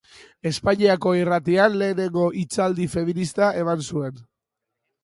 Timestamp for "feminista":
2.95-3.53